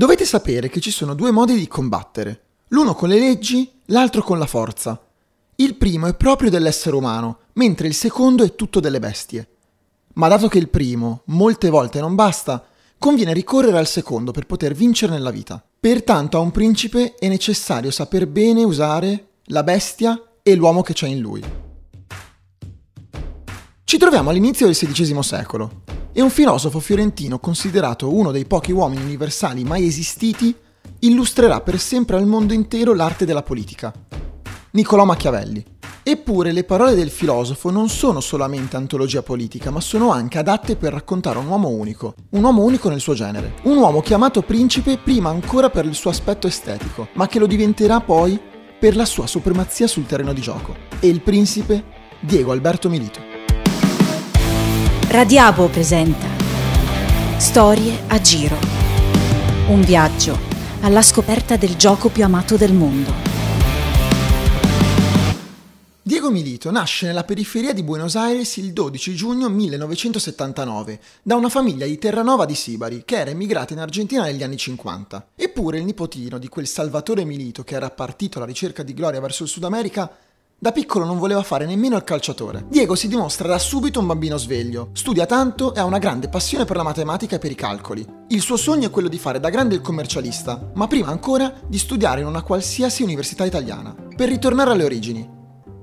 [0.00, 4.38] Dovete sapere che ci sono due modi di combattere, l'uno con le leggi, l'altro con
[4.38, 4.98] la forza.
[5.56, 9.46] Il primo è proprio dell'essere umano, mentre il secondo è tutto delle bestie.
[10.14, 12.64] Ma dato che il primo molte volte non basta,
[12.96, 15.62] conviene ricorrere al secondo per poter vincere nella vita.
[15.78, 21.08] Pertanto a un principe è necessario saper bene usare la bestia e l'uomo che c'è
[21.08, 21.44] in lui.
[23.84, 29.02] Ci troviamo all'inizio del XVI secolo e un filosofo fiorentino considerato uno dei pochi uomini
[29.02, 30.54] universali mai esistiti
[31.00, 33.92] illustrerà per sempre al mondo intero l'arte della politica.
[34.72, 35.64] Niccolò Machiavelli.
[36.02, 40.92] Eppure le parole del filosofo non sono solamente antologia politica, ma sono anche adatte per
[40.92, 45.28] raccontare un uomo unico, un uomo unico nel suo genere, un uomo chiamato principe prima
[45.28, 48.40] ancora per il suo aspetto estetico, ma che lo diventerà poi
[48.78, 50.74] per la sua supremazia sul terreno di gioco.
[51.00, 51.84] E il principe
[52.20, 53.29] Diego Alberto Milito.
[55.12, 56.28] Radiabo presenta
[57.36, 58.56] Storie a giro.
[59.66, 60.38] Un viaggio
[60.82, 63.12] alla scoperta del gioco più amato del mondo.
[66.00, 71.86] Diego Milito nasce nella periferia di Buenos Aires il 12 giugno 1979 da una famiglia
[71.86, 75.30] di Terranova di Sibari che era emigrata in Argentina negli anni 50.
[75.34, 79.42] Eppure il nipotino di quel Salvatore Milito che era partito alla ricerca di gloria verso
[79.42, 80.08] il Sud America
[80.62, 82.66] da piccolo non voleva fare nemmeno il calciatore.
[82.68, 86.66] Diego si dimostra da subito un bambino sveglio, studia tanto e ha una grande passione
[86.66, 88.06] per la matematica e per i calcoli.
[88.28, 91.78] Il suo sogno è quello di fare da grande il commercialista, ma prima ancora di
[91.78, 95.26] studiare in una qualsiasi università italiana, per ritornare alle origini,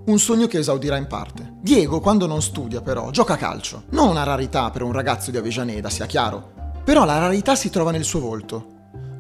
[0.06, 1.56] un sogno che esaudirà in parte.
[1.60, 3.86] Diego, quando non studia, però, gioca a calcio.
[3.90, 6.54] Non una rarità per un ragazzo di Avejaneda, sia chiaro.
[6.86, 8.76] Però la rarità si trova nel suo volto.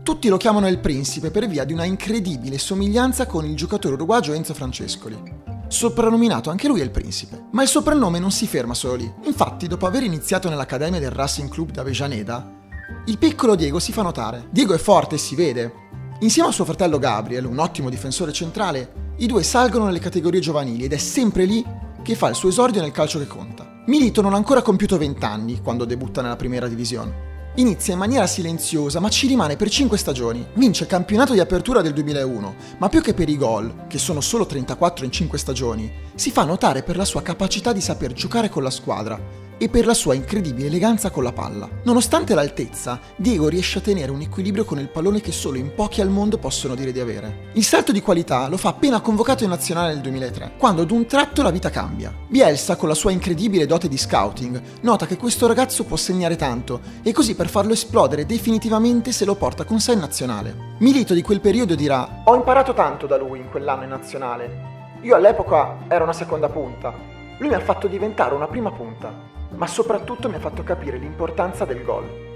[0.08, 4.32] Tutti lo chiamano il principe per via di una incredibile somiglianza con il giocatore uruguagio
[4.32, 5.22] Enzo Francescoli.
[5.68, 7.48] Soprannominato anche lui il principe.
[7.52, 9.14] Ma il soprannome non si ferma solo lì.
[9.26, 12.54] Infatti, dopo aver iniziato nell'accademia del Racing Club di Avejaneda,
[13.08, 14.48] il piccolo Diego si fa notare.
[14.50, 15.74] Diego è forte e si vede.
[16.22, 20.86] Insieme a suo fratello Gabriel, un ottimo difensore centrale, i due salgono nelle categorie giovanili
[20.86, 21.62] ed è sempre lì
[22.02, 23.84] che fa il suo esordio nel calcio che conta.
[23.88, 27.27] Milito non ha ancora compiuto 20 anni quando debutta nella Primera Divisione.
[27.60, 30.46] Inizia in maniera silenziosa, ma ci rimane per 5 stagioni.
[30.54, 34.22] Vince il campionato di apertura del 2001, ma più che per i gol, che sono
[34.22, 38.50] solo 34 in 5 stagioni, si fa notare per la sua capacità di saper giocare
[38.50, 41.68] con la squadra e per la sua incredibile eleganza con la palla.
[41.84, 46.02] Nonostante l'altezza, Diego riesce a tenere un equilibrio con il pallone che solo in pochi
[46.02, 47.50] al mondo possono dire di avere.
[47.54, 51.06] Il salto di qualità lo fa appena convocato in nazionale nel 2003, quando ad un
[51.06, 52.14] tratto la vita cambia.
[52.28, 56.82] Bielsa, con la sua incredibile dote di scouting, nota che questo ragazzo può segnare tanto
[57.02, 60.76] e così per farlo esplodere definitivamente se lo porta con sé in nazionale.
[60.80, 64.76] Milito di quel periodo dirà: Ho imparato tanto da lui in quell'anno in nazionale.
[65.02, 66.94] Io all'epoca ero una seconda punta.
[67.40, 71.66] Lui mi ha fatto diventare una prima punta ma soprattutto mi ha fatto capire l'importanza
[71.66, 72.27] del gol.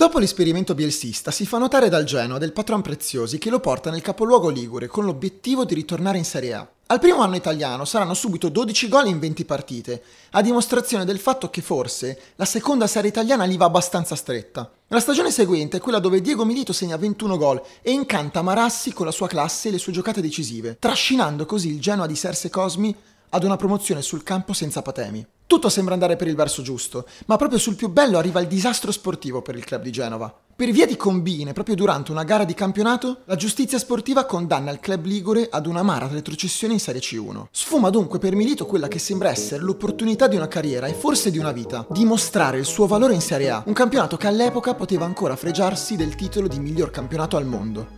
[0.00, 4.00] Dopo l'esperimento bielsista si fa notare dal Genoa del patron Preziosi che lo porta nel
[4.00, 6.66] capoluogo ligure con l'obiettivo di ritornare in Serie A.
[6.86, 11.50] Al primo anno italiano saranno subito 12 gol in 20 partite, a dimostrazione del fatto
[11.50, 14.72] che forse la seconda serie italiana gli va abbastanza stretta.
[14.88, 19.04] La stagione seguente è quella dove Diego Milito segna 21 gol e incanta Marassi con
[19.04, 22.96] la sua classe e le sue giocate decisive, trascinando così il Genoa di Serse Cosmi
[23.28, 25.26] ad una promozione sul campo senza patemi.
[25.50, 28.92] Tutto sembra andare per il verso giusto, ma proprio sul più bello arriva il disastro
[28.92, 30.32] sportivo per il club di Genova.
[30.54, 34.78] Per via di combine, proprio durante una gara di campionato, la giustizia sportiva condanna il
[34.78, 37.46] club ligure ad un'amara retrocessione in Serie C1.
[37.50, 41.38] Sfuma dunque per Milito quella che sembra essere l'opportunità di una carriera e forse di
[41.38, 45.34] una vita, dimostrare il suo valore in Serie A, un campionato che all'epoca poteva ancora
[45.34, 47.88] fregiarsi del titolo di miglior campionato al mondo.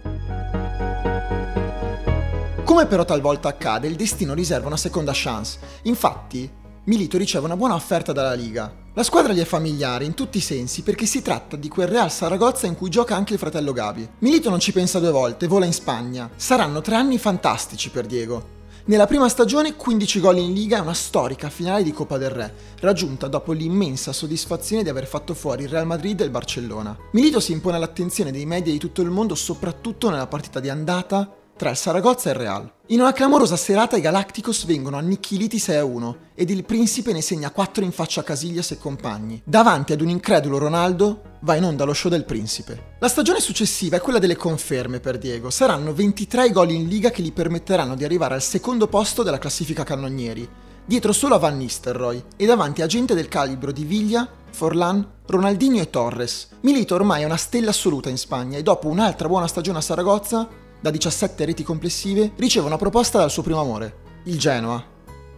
[2.64, 5.58] Come però talvolta accade, il destino riserva una seconda chance.
[5.82, 8.74] Infatti, Milito riceve una buona offerta dalla Liga.
[8.94, 12.10] La squadra gli è familiare in tutti i sensi perché si tratta di quel Real
[12.10, 14.08] Saragozza in cui gioca anche il fratello Gabi.
[14.18, 16.28] Milito non ci pensa due volte, vola in Spagna.
[16.34, 18.60] Saranno tre anni fantastici per Diego.
[18.86, 22.52] Nella prima stagione 15 gol in Liga e una storica finale di Coppa del Re,
[22.80, 26.98] raggiunta dopo l'immensa soddisfazione di aver fatto fuori il Real Madrid e il Barcellona.
[27.12, 31.32] Milito si impone all'attenzione dei media di tutto il mondo soprattutto nella partita di andata
[31.56, 32.72] tra il Saragozza e il Real.
[32.86, 37.84] In una clamorosa serata i Galacticos vengono annichiliti 6-1 ed il principe ne segna 4
[37.84, 39.40] in faccia a Casillas e compagni.
[39.44, 42.96] Davanti ad un incredulo Ronaldo va in onda lo show del principe.
[42.98, 45.50] La stagione successiva è quella delle conferme per Diego.
[45.50, 49.38] Saranno 23 i gol in liga che gli permetteranno di arrivare al secondo posto della
[49.38, 50.48] classifica cannonieri,
[50.84, 55.80] dietro solo a Van Nistelrooy e davanti a gente del calibro di Viglia, Forlan, Ronaldinho
[55.80, 56.48] e Torres.
[56.60, 60.60] Milito ormai è una stella assoluta in Spagna e dopo un'altra buona stagione a Saragozza
[60.82, 64.84] da 17 reti complessive, riceve una proposta dal suo primo amore, il Genoa,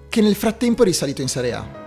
[0.08, 1.82] che nel frattempo è risalito in Serie A.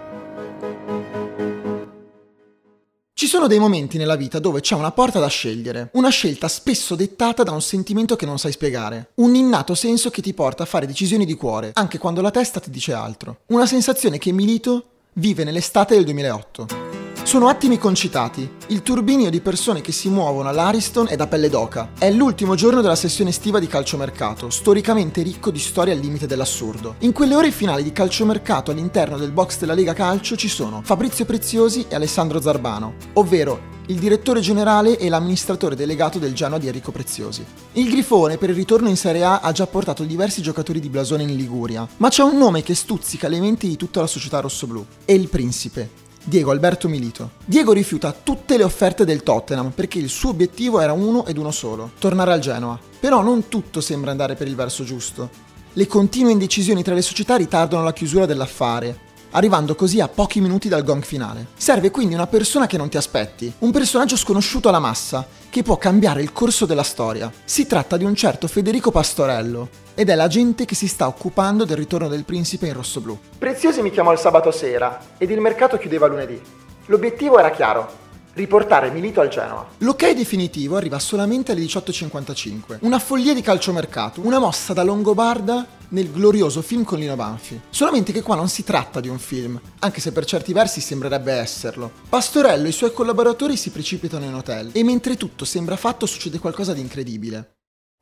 [3.14, 6.94] Ci sono dei momenti nella vita dove c'è una porta da scegliere, una scelta spesso
[6.94, 10.68] dettata da un sentimento che non sai spiegare, un innato senso che ti porta a
[10.68, 14.84] fare decisioni di cuore, anche quando la testa ti dice altro, una sensazione che Milito
[15.14, 16.87] vive nell'estate del 2008.
[17.28, 21.90] Sono attimi concitati, il turbinio di persone che si muovono all'Ariston è da pelle d'oca.
[22.00, 26.96] È l'ultimo giorno della sessione estiva di calciomercato, storicamente ricco di storie al limite dell'assurdo.
[27.00, 31.26] In quelle ore finali di calciomercato all'interno del box della Lega Calcio ci sono Fabrizio
[31.26, 36.94] Preziosi e Alessandro Zarbano, ovvero il direttore generale e l'amministratore delegato del Genoa di Enrico
[36.94, 37.46] Preziosi.
[37.74, 41.24] Il Grifone per il ritorno in Serie A ha già portato diversi giocatori di blasone
[41.24, 44.86] in Liguria, ma c'è un nome che stuzzica le menti di tutta la società rossoblù,
[45.04, 46.06] è il Principe.
[46.28, 47.32] Diego Alberto Milito.
[47.46, 51.52] Diego rifiuta tutte le offerte del Tottenham perché il suo obiettivo era uno ed uno
[51.52, 52.78] solo, tornare al Genoa.
[53.00, 55.30] Però non tutto sembra andare per il verso giusto.
[55.72, 59.00] Le continue indecisioni tra le società ritardano la chiusura dell'affare,
[59.32, 61.48] arrivando così a pochi minuti dal gong finale.
[61.56, 65.78] Serve quindi una persona che non ti aspetti, un personaggio sconosciuto alla massa, che può
[65.78, 67.32] cambiare il corso della storia.
[67.44, 71.66] Si tratta di un certo Federico Pastorello, ed è la gente che si sta occupando
[71.66, 73.18] del ritorno del principe in rossoblù.
[73.38, 76.40] Preziosi mi chiamò il sabato sera ed il mercato chiudeva lunedì.
[76.86, 78.06] L'obiettivo era chiaro,
[78.38, 79.68] riportare Milito al Genoa.
[79.80, 82.78] L'ok definitivo arriva solamente alle 18.55.
[82.82, 87.60] Una follia di calciomercato, una mossa da Longobarda nel glorioso film con Lino Banfi.
[87.70, 91.34] Solamente che qua non si tratta di un film, anche se per certi versi sembrerebbe
[91.34, 91.92] esserlo.
[92.08, 96.40] Pastorello e i suoi collaboratori si precipitano in hotel e mentre tutto sembra fatto succede
[96.40, 97.54] qualcosa di incredibile.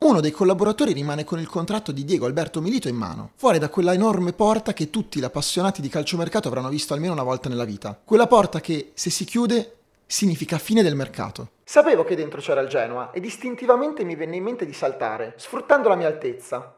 [0.04, 3.70] Uno dei collaboratori rimane con il contratto di Diego Alberto Milito in mano, fuori da
[3.70, 7.64] quella enorme porta che tutti gli appassionati di calciomercato avranno visto almeno una volta nella
[7.64, 7.98] vita.
[8.04, 11.50] Quella porta che, se si chiude, significa fine del mercato.
[11.64, 15.88] Sapevo che dentro c'era il Genoa ed istintivamente mi venne in mente di saltare, sfruttando
[15.88, 16.76] la mia altezza,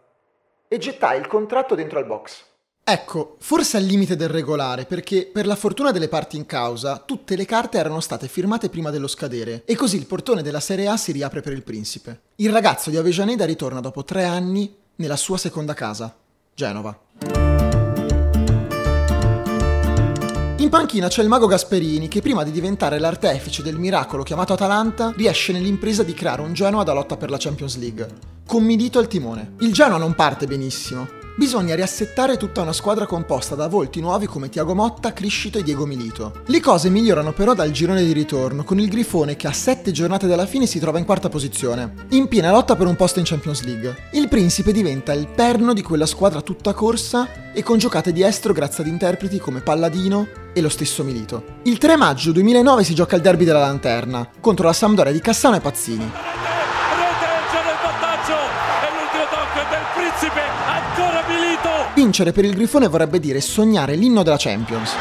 [0.66, 2.44] e gettai il contratto dentro al box.
[2.90, 7.36] Ecco, forse al limite del regolare, perché per la fortuna delle parti in causa, tutte
[7.36, 10.96] le carte erano state firmate prima dello scadere, e così il portone della Serie A
[10.96, 12.20] si riapre per il principe.
[12.36, 16.16] Il ragazzo di Avejaneda ritorna dopo tre anni nella sua seconda casa,
[16.54, 17.37] Genova.
[20.68, 25.14] In panchina c'è il mago Gasperini che prima di diventare l'artefice del miracolo chiamato Atalanta
[25.16, 28.06] riesce nell'impresa di creare un Genoa da lotta per la Champions League,
[28.46, 29.54] con Milito al timone.
[29.60, 34.50] Il Genoa non parte benissimo, bisogna riassettare tutta una squadra composta da volti nuovi come
[34.50, 36.42] Tiago Motta, Criscito e Diego Milito.
[36.44, 40.26] Le cose migliorano però dal girone di ritorno, con il Grifone che a 7 giornate
[40.26, 43.62] dalla fine si trova in quarta posizione, in piena lotta per un posto in Champions
[43.62, 43.96] League.
[44.12, 48.52] Il Principe diventa il perno di quella squadra tutta corsa e con giocate di estro
[48.52, 51.60] grazie ad interpreti come Palladino e lo stesso Milito.
[51.62, 55.56] Il 3 maggio 2009 si gioca il derby della Lanterna, contro la Sampdoria di Cassano
[55.56, 56.10] e Pazzini.
[61.94, 64.92] Vincere per il Grifone vorrebbe dire sognare l'inno della Champions.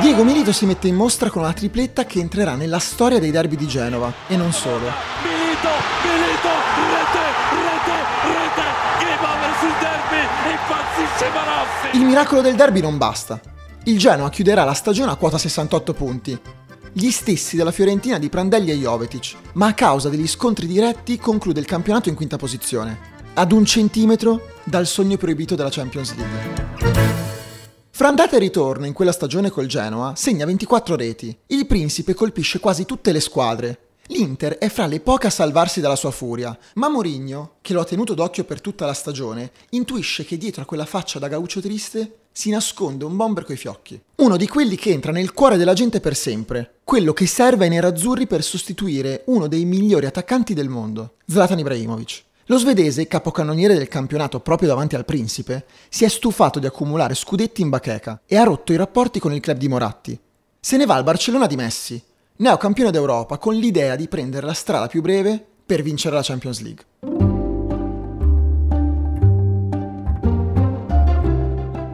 [0.00, 3.56] Diego Milito si mette in mostra con una tripletta che entrerà nella storia dei derby
[3.56, 5.33] di Genova e non solo.
[5.64, 7.24] Milito, Milito, rete,
[7.64, 7.96] rete,
[8.36, 8.66] rete,
[9.00, 10.22] game over sul derby,
[10.52, 11.96] impazzisce Marassi.
[11.96, 13.40] Il miracolo del derby non basta.
[13.84, 16.38] Il Genoa chiuderà la stagione a quota 68 punti,
[16.92, 21.60] gli stessi della Fiorentina di Prandelli e Jovetic, ma a causa degli scontri diretti conclude
[21.60, 22.98] il campionato in quinta posizione,
[23.34, 26.64] ad un centimetro dal sogno proibito della Champions League.
[27.90, 31.36] Fra andata e ritorno in quella stagione col Genoa segna 24 reti.
[31.46, 33.83] Il principe colpisce quasi tutte le squadre.
[34.08, 37.84] L'Inter è fra le poche a salvarsi dalla sua furia, ma Mourinho, che lo ha
[37.84, 42.18] tenuto d'occhio per tutta la stagione, intuisce che dietro a quella faccia da gaucho triste
[42.30, 43.98] si nasconde un bomber coi fiocchi.
[44.16, 46.80] Uno di quelli che entra nel cuore della gente per sempre.
[46.84, 52.24] Quello che serve ai nerazzurri per sostituire uno dei migliori attaccanti del mondo, Zlatan Ibrahimovic.
[52.46, 57.62] Lo svedese, capocannoniere del campionato proprio davanti al principe, si è stufato di accumulare scudetti
[57.62, 60.18] in bacheca e ha rotto i rapporti con il club di Moratti.
[60.60, 62.02] Se ne va al Barcellona di Messi,
[62.36, 66.84] neocampione d'Europa, con l'idea di prendere la strada più breve per vincere la Champions League.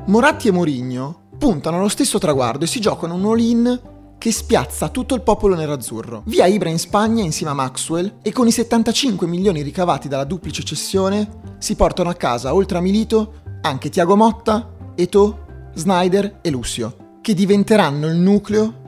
[0.06, 3.80] Moratti e Mourinho puntano allo stesso traguardo e si giocano un all-in
[4.18, 6.22] che spiazza tutto il popolo nerazzurro.
[6.26, 10.62] Via Ibra in Spagna insieme a Maxwell e con i 75 milioni ricavati dalla duplice
[10.62, 17.18] cessione si portano a casa, oltre a Milito, anche Tiago Motta, Eto, Snyder e Lucio,
[17.20, 18.79] che diventeranno il nucleo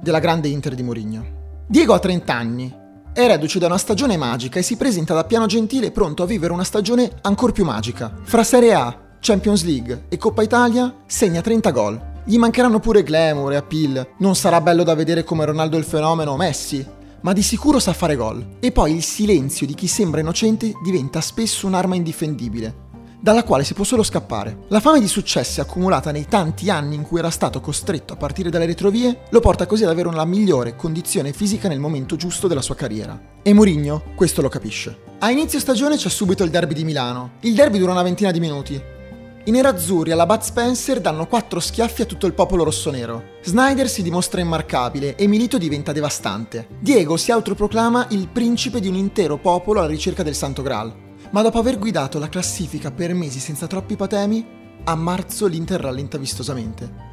[0.00, 1.24] della grande Inter di Mourinho.
[1.66, 2.74] Diego ha 30 anni,
[3.12, 6.52] è reduce da una stagione magica e si presenta da piano gentile pronto a vivere
[6.52, 8.14] una stagione ancora più magica.
[8.22, 12.00] Fra Serie A, Champions League e Coppa Italia segna 30 gol.
[12.24, 14.06] Gli mancheranno pure glamour e appeal.
[14.18, 16.84] Non sarà bello da vedere come Ronaldo il fenomeno o Messi,
[17.22, 18.56] ma di sicuro sa fare gol.
[18.60, 22.84] E poi il silenzio di chi sembra innocente diventa spesso un'arma indifendibile.
[23.26, 24.66] Dalla quale si può solo scappare.
[24.68, 28.50] La fame di successi accumulata nei tanti anni in cui era stato costretto a partire
[28.50, 32.62] dalle retrovie lo porta così ad avere una migliore condizione fisica nel momento giusto della
[32.62, 33.20] sua carriera.
[33.42, 34.96] E Mourinho questo lo capisce.
[35.18, 37.32] A inizio stagione c'è subito il derby di Milano.
[37.40, 38.80] Il derby dura una ventina di minuti.
[39.42, 43.38] I nerazzurri alla Bud Spencer danno quattro schiaffi a tutto il popolo rossonero.
[43.42, 46.68] Snyder si dimostra immarcabile e Milito diventa devastante.
[46.78, 51.05] Diego si autoproclama il principe di un intero popolo alla ricerca del Santo Graal.
[51.30, 54.46] Ma dopo aver guidato la classifica per mesi senza troppi patemi,
[54.84, 57.04] a marzo l'Inter rallenta vistosamente.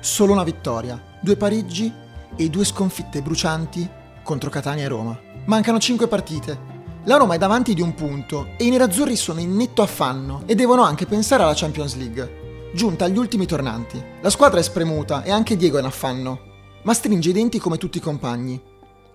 [0.00, 1.92] Solo una vittoria, due pareggi
[2.36, 3.88] e due sconfitte brucianti
[4.22, 5.18] contro Catania e Roma.
[5.46, 6.72] Mancano cinque partite
[7.06, 10.54] la Roma è davanti di un punto e i nerazzurri sono in netto affanno e
[10.54, 14.00] devono anche pensare alla Champions League, giunta agli ultimi tornanti.
[14.20, 16.40] La squadra è spremuta e anche Diego è in affanno,
[16.84, 18.60] ma stringe i denti come tutti i compagni.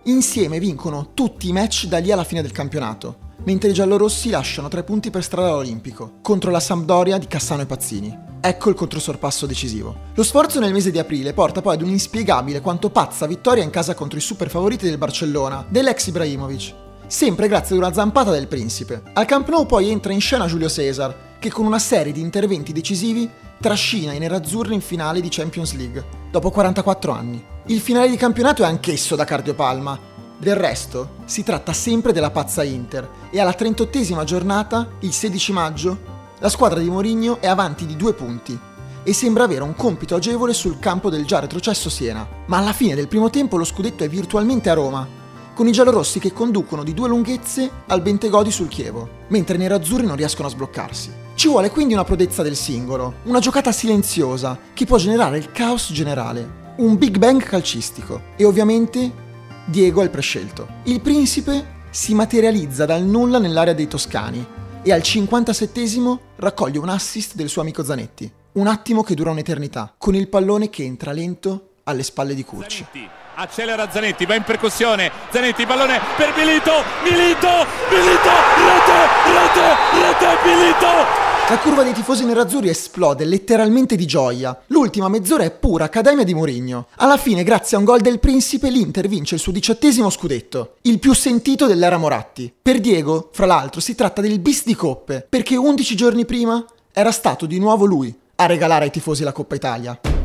[0.04, 4.68] Insieme vincono tutti i match da lì alla fine del campionato, mentre i giallorossi lasciano
[4.68, 8.18] tre punti per strada all'Olimpico, contro la Sampdoria di Cassano e Pazzini.
[8.40, 9.96] Ecco il controsorpasso decisivo.
[10.14, 13.94] Lo sforzo nel mese di aprile porta poi ad un'inspiegabile quanto pazza vittoria in casa
[13.94, 16.74] contro i super favoriti del Barcellona, dell'ex Ibrahimovic,
[17.08, 19.02] sempre grazie ad una zampata del principe.
[19.14, 22.74] Al Camp Nou poi entra in scena Giulio Cesar, che con una serie di interventi
[22.74, 23.30] decisivi
[23.60, 27.44] trascina i nerazzurri in finale di Champions League, dopo 44 anni.
[27.68, 30.16] Il finale di campionato è anch'esso da cardiopalma.
[30.40, 35.98] Del resto, si tratta sempre della pazza Inter e alla 38esima giornata, il 16 maggio,
[36.38, 38.58] la squadra di Mourinho è avanti di due punti
[39.02, 42.28] e sembra avere un compito agevole sul campo del già retrocesso Siena.
[42.46, 45.08] Ma alla fine del primo tempo lo scudetto è virtualmente a Roma
[45.56, 50.06] con i giallorossi che conducono di due lunghezze al Bentegodi sul Chievo, mentre i nerazzurri
[50.06, 51.12] non riescono a sbloccarsi.
[51.34, 55.92] Ci vuole quindi una prodezza del singolo, una giocata silenziosa che può generare il caos
[55.92, 59.26] generale, un Big Bang calcistico e ovviamente
[59.70, 60.66] Diego è il prescelto.
[60.84, 64.46] Il principe si materializza dal nulla nell'area dei Toscani
[64.82, 68.32] e al 57 raccoglie un assist del suo amico Zanetti.
[68.54, 72.86] Un attimo che dura un'eternità, con il pallone che entra lento alle spalle di Curci.
[72.90, 76.72] Zanetti accelera Zanetti, va in percussione, Zanetti, pallone per Milito,
[77.04, 81.27] Milito, Milito, rete, rete, rete, Milito!
[81.50, 84.64] La curva dei tifosi nerazzurri esplode letteralmente di gioia.
[84.68, 86.88] L'ultima mezz'ora è pura accademia di Mourinho.
[86.98, 91.00] Alla fine, grazie a un gol del Principe, l'Inter vince il suo diciottesimo scudetto, il
[91.00, 92.54] più sentito dell'era Moratti.
[92.62, 97.12] Per Diego, fra l'altro, si tratta del bis di coppe, perché 11 giorni prima era
[97.12, 100.17] stato di nuovo lui a regalare ai tifosi la Coppa Italia.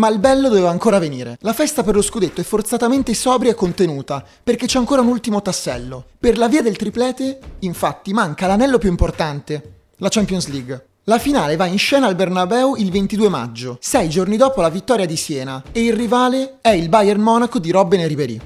[0.00, 1.36] Ma il bello doveva ancora venire.
[1.42, 5.42] La festa per lo scudetto è forzatamente sobria e contenuta, perché c'è ancora un ultimo
[5.42, 6.06] tassello.
[6.18, 10.86] Per la via del triplete, infatti, manca l'anello più importante, la Champions League.
[11.04, 15.04] La finale va in scena al Bernabeu il 22 maggio, sei giorni dopo la vittoria
[15.04, 18.40] di Siena, e il rivale è il Bayern Monaco di Robben e Ribéry.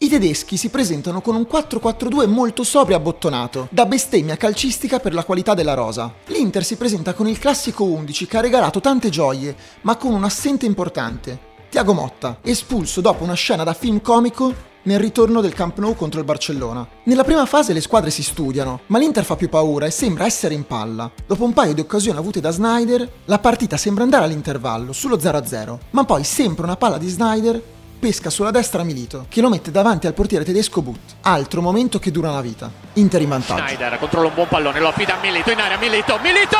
[0.00, 5.12] I tedeschi si presentano con un 4-4-2 molto sobrio e abbottonato, da bestemmia calcistica per
[5.12, 6.14] la qualità della rosa.
[6.26, 10.22] L'Inter si presenta con il classico 11 che ha regalato tante gioie, ma con un
[10.22, 11.46] assente importante.
[11.68, 16.20] Tiago Motta, espulso dopo una scena da film comico nel ritorno del Camp Nou contro
[16.20, 16.86] il Barcellona.
[17.02, 20.54] Nella prima fase le squadre si studiano, ma l'Inter fa più paura e sembra essere
[20.54, 21.10] in palla.
[21.26, 25.76] Dopo un paio di occasioni avute da Snyder, la partita sembra andare all'intervallo, sullo 0-0,
[25.90, 27.62] ma poi sempre una palla di Snyder
[27.98, 31.16] pesca sulla destra Milito, che lo mette davanti al portiere tedesco Butt.
[31.22, 32.70] Altro momento che dura una vita.
[32.94, 33.62] Inter in vantaggio.
[33.66, 36.56] Schneider controlla un buon pallone, lo affida a Milito in area, Milito, Milito!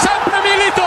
[0.00, 0.82] Sempre Milito!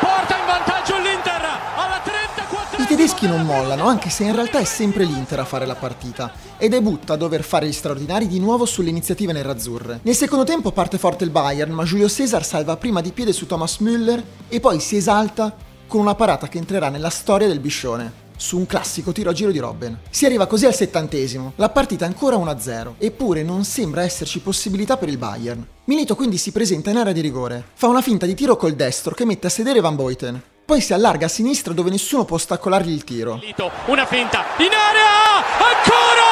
[0.00, 1.42] Porta in vantaggio l'Inter
[1.76, 5.66] alla 34 I tedeschi non mollano, anche se in realtà è sempre l'Inter a fare
[5.66, 10.00] la partita, ed è Butt a dover fare gli straordinari di nuovo sulle iniziative nerazzurre.
[10.02, 13.46] Nel secondo tempo parte forte il Bayern, ma Giulio Cesar salva prima di piede su
[13.46, 18.28] Thomas Müller e poi si esalta con una parata che entrerà nella storia del Biscione
[18.36, 19.98] su un classico tiro a giro di Robben.
[20.08, 25.08] Si arriva così al settantesimo, la partita ancora 1-0, eppure non sembra esserci possibilità per
[25.08, 25.66] il Bayern.
[25.86, 29.16] Milito quindi si presenta in area di rigore, fa una finta di tiro col destro
[29.16, 32.92] che mette a sedere Van Boyten, poi si allarga a sinistra dove nessuno può ostacolargli
[32.92, 33.34] il tiro.
[33.34, 35.44] Milito, una finta in area!
[35.58, 36.29] Ancora!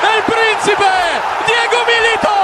[0.00, 0.88] È il principe!
[1.44, 2.36] Diego Milito!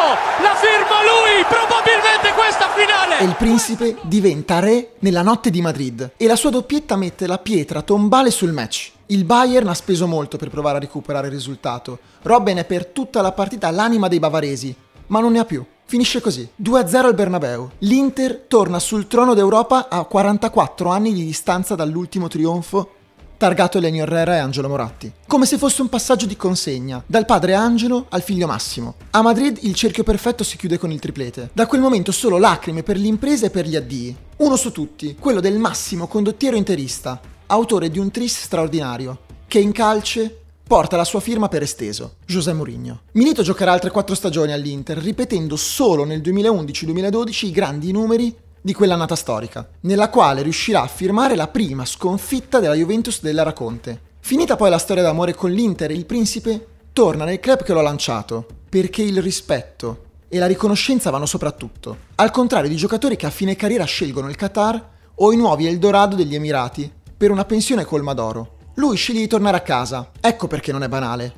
[0.43, 1.45] La firma lui!
[1.49, 3.19] Probabilmente questa finale!
[3.19, 7.39] E il principe diventa re nella notte di Madrid e la sua doppietta mette la
[7.39, 8.93] pietra tombale sul match.
[9.07, 11.99] Il Bayern ha speso molto per provare a recuperare il risultato.
[12.23, 14.75] Robben è per tutta la partita l'anima dei bavaresi,
[15.07, 15.65] ma non ne ha più.
[15.89, 17.71] Finisce così, 2-0 al Bernabeu.
[17.79, 22.96] L'Inter torna sul trono d'Europa a 44 anni di distanza dall'ultimo trionfo
[23.37, 27.55] targato Elenio Herrera e Angelo Moratti, come se fosse un passaggio di consegna, dal padre
[27.55, 28.95] Angelo al figlio Massimo.
[29.11, 31.51] A Madrid il cerchio perfetto si chiude con il triplete.
[31.53, 34.17] Da quel momento solo lacrime per l'impresa e per gli addii.
[34.39, 39.73] Uno su tutti, quello del Massimo condottiero interista, autore di un tris straordinario, che in
[39.73, 43.03] calce porta la sua firma per esteso, José Mourinho.
[43.13, 48.35] Milito giocherà altre quattro stagioni all'Inter, ripetendo solo nel 2011-2012 i grandi numeri
[48.67, 54.01] di quell'annata storica, nella quale riuscirà a firmare la prima sconfitta della Juventus dell'era Conte.
[54.19, 57.83] Finita poi la storia d'amore con l'Inter, il principe torna nel club che lo ha
[57.83, 63.31] lanciato, perché il rispetto e la riconoscenza vanno soprattutto, al contrario di giocatori che a
[63.31, 68.15] fine carriera scelgono il Qatar o i nuovi Eldorado degli Emirati per una pensione colma
[68.15, 68.57] d'oro.
[68.75, 71.35] Lui sceglie di tornare a casa, ecco perché non è banale.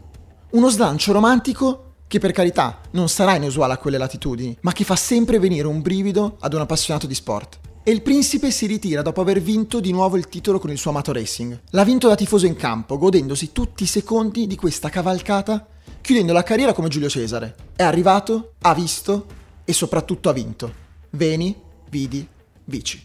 [0.52, 4.96] Uno slancio romantico che per carità non sarà inusuale a quelle latitudini, ma che fa
[4.96, 7.60] sempre venire un brivido ad un appassionato di sport.
[7.84, 10.90] E il principe si ritira dopo aver vinto di nuovo il titolo con il suo
[10.90, 11.60] amato racing.
[11.70, 15.66] L'ha vinto da tifoso in campo, godendosi tutti i secondi di questa cavalcata
[16.00, 17.54] chiudendo la carriera come Giulio Cesare.
[17.76, 19.26] È arrivato, ha visto
[19.64, 20.72] e soprattutto ha vinto.
[21.10, 21.54] Veni,
[21.90, 22.26] vidi,
[22.64, 23.04] vici.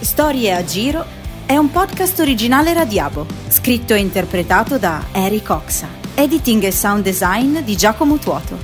[0.00, 1.04] Storie a giro
[1.44, 5.97] è un podcast originale Radiabo, scritto e interpretato da Eric Oxa.
[6.20, 8.58] Editing e sound design di Giacomo Tuoto.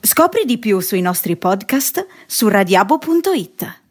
[0.00, 3.85] Scopri di più sui nostri podcast su radiabo.it.